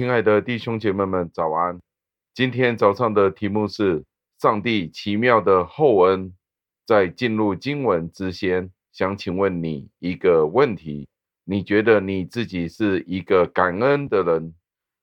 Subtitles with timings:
[0.00, 1.78] 亲爱的弟兄姐妹们，早安！
[2.32, 4.02] 今天早上的题目是
[4.38, 6.34] 上帝奇妙的厚恩。
[6.86, 11.06] 在进入经文之前，想请问你一个问题：
[11.44, 14.54] 你觉得你自己是一个感恩的人，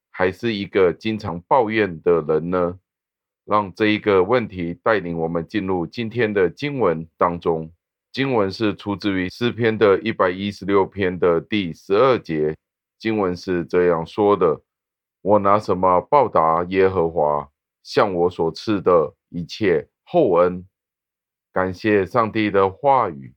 [0.09, 2.80] 还是一个经常抱怨的人呢？
[3.45, 7.72] 让这一个问题带领我们进入今天的经文当中。
[8.11, 12.55] 经文是出自于诗篇的一百一十六篇的第十二节。
[12.98, 14.59] 经文是这样说的
[15.27, 17.49] ：“我拿什么报答耶和华
[17.84, 20.66] 向我所赐的一切厚恩？”
[21.52, 23.36] 感谢上帝的话语。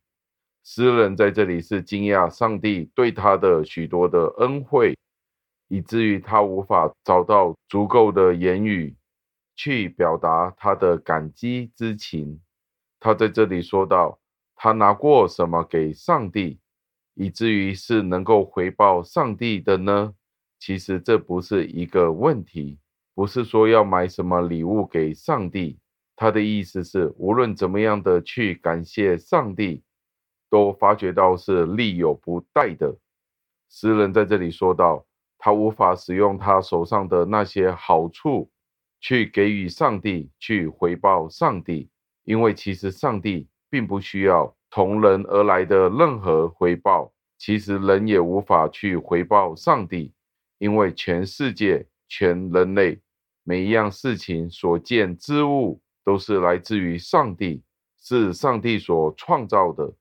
[0.63, 4.96] 诗人在这里是惊讶上帝对他的许多的恩惠，
[5.66, 8.96] 以至于他无法找到足够的言语。
[9.57, 12.41] 去表达他的感激之情。
[12.99, 14.18] 他在这里说到，
[14.55, 16.59] 他拿过什么给上帝，
[17.13, 20.15] 以至于是能够回报上帝的呢？
[20.61, 22.79] 其实这不是一个问题，
[23.15, 25.80] 不是说要买什么礼物给上帝。
[26.15, 29.83] 他的意思是，无论怎么样的去感谢上帝，
[30.49, 32.95] 都发觉到是力有不逮的。
[33.71, 35.05] 诗人在这里说到，
[35.39, 38.49] 他无法使用他手上的那些好处。
[39.02, 41.89] 去给予上帝，去回报上帝，
[42.24, 47.11] 因为其实上帝并不需要从人而来的任何回报。
[47.39, 50.13] 其实人也无法去回报上帝，
[50.61, 53.01] 因为全世界、全人类
[53.43, 57.63] 每一样事情所见之物都是来自于上帝，
[57.99, 59.93] 是上帝所创造的。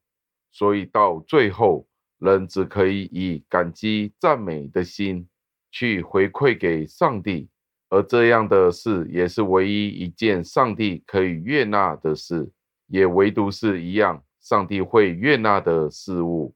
[0.52, 5.28] 所以到最后，人只可以以感激、赞美的心
[5.72, 7.50] 去回馈给上帝。
[7.88, 12.52] 而这样的事也是唯一一件上帝可以悦纳的事，
[12.88, 16.54] 也唯独是一样上帝会悦纳的事物。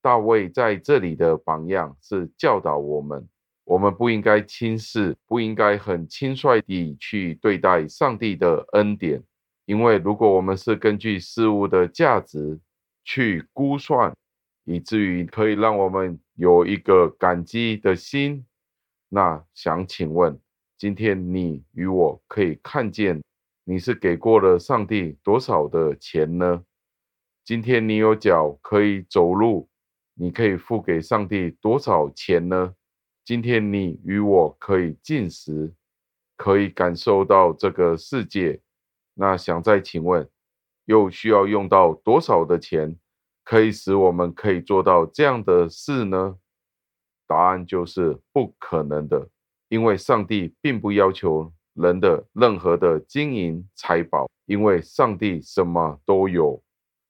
[0.00, 3.28] 大卫在这里的榜样是教导我们，
[3.72, 9.24] 我们不应该轻视，不应该很轻率地去对待上帝的恩典，
[9.64, 12.60] 因为如果我们是根据事物的价值
[13.02, 14.14] 去估算，
[14.64, 18.44] 以至于可以让我们有一个感激的心，
[19.08, 20.38] 那想请问，
[20.76, 23.22] 今天你与我可以看见，
[23.64, 26.62] 你是给过了上帝多少的钱呢？
[27.42, 29.66] 今天你有脚可以走路，
[30.12, 32.74] 你可以付给上帝多少钱呢？
[33.24, 35.72] 今天你与我可以进食，
[36.36, 38.60] 可以感受到这个世界，
[39.14, 40.28] 那想再请问，
[40.86, 42.98] 又需要用到多少的钱，
[43.44, 46.36] 可以使我们可以做到这样的事呢？
[47.28, 49.28] 答案就是不可能的。
[49.68, 56.60] 因为上帝并不要求人的任何的金银财宝，因为上帝什么都有。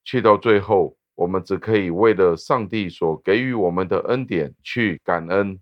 [0.05, 5.59] 去到最后，我们只可以为了上帝所给予我们的恩典去感恩。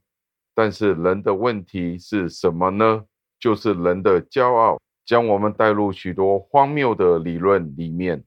[0.54, 3.04] 但是人的问题是什么呢？
[3.38, 8.22] 就是人的骄傲，将我们带入许多荒谬的理论里面，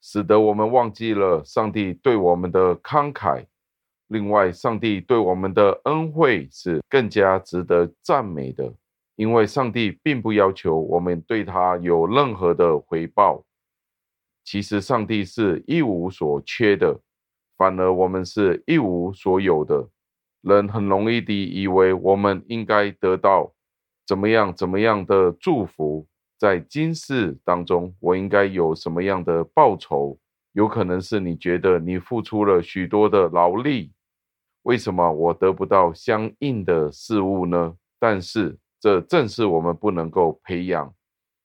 [0.00, 3.44] 使得我们忘记了上帝对我们的慷慨。
[4.08, 8.72] 另外，上帝对我们的恩惠是更加值得赞美的，
[9.16, 13.44] 因为上帝并不要求我们对他有任何的回报。
[14.44, 17.00] 其实，上帝是一无所缺的，
[17.56, 19.88] 反而我们是一无所有的。
[20.54, 23.52] 人很容易地以为我们应该得到
[24.06, 26.06] 怎么样怎么样的祝福，
[26.38, 30.16] 在今世当中，我应该有什么样的报酬？
[30.52, 33.90] 有可能是你觉得你付出了许多的劳力。
[34.62, 37.74] 为什么我得不到相应的事物呢？
[37.98, 40.94] 但是这正是我们不能够培养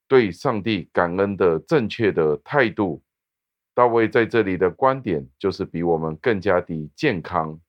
[0.07, 3.01] 对上帝感恩的正确的态度。
[3.73, 7.59] 大卫在这里的观点就是比我们更加的健康。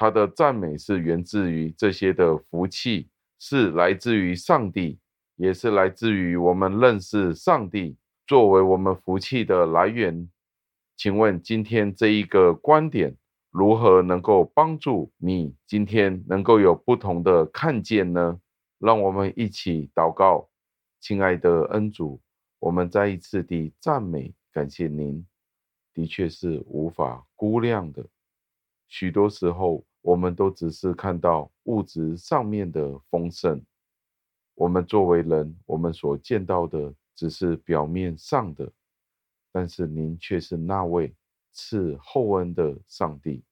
[0.00, 4.98] 他的赞美是源自于这些的福气，是来自于上帝，
[5.36, 10.26] 也是来自于我们认识上帝作为我们福气的来源。
[10.96, 13.14] 请问今天这一个观点，
[13.50, 18.40] 如何能够帮助你今天能够有不同的看见呢？
[18.78, 20.48] 让我们一起祷告，
[20.98, 22.18] 亲爱的恩主，
[22.58, 25.26] 我们再一次的赞美感谢您，
[25.92, 28.06] 的确是无法估量的。
[28.88, 33.62] 许多时候，我们都只是看到物质上面的丰盛，
[34.54, 38.72] 我们作为人，我们所见到的只是表面上的，
[39.52, 41.14] 但是您却是那位。
[41.52, 43.42] 赐厚恩的上帝，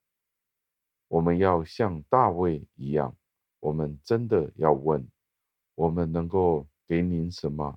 [1.08, 3.12] 我们要像大卫一样，
[3.58, 5.04] 我们真的要问：
[5.74, 7.76] 我们能够给您什么，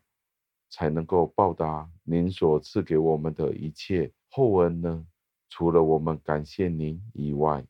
[0.70, 5.08] 才能够报答您所赐给我们的一切厚恩呢？
[5.50, 7.66] 除了我们感谢您以外，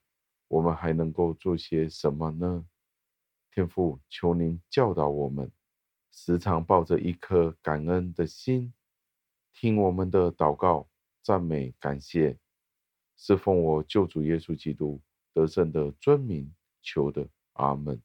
[0.51, 2.65] 我们还能够做些什么呢？
[3.53, 5.49] 天父，求您教导我们，
[6.11, 8.73] 时常抱着一颗感恩的心，
[9.53, 10.89] 听我们的祷告、
[11.23, 12.37] 赞美、感谢，
[13.15, 15.01] 侍奉我救主耶稣基督
[15.33, 18.01] 得胜的尊名求的，阿门。